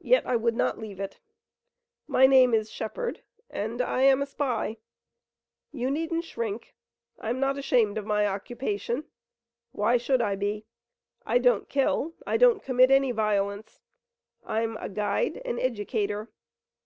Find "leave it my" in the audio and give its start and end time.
0.78-2.26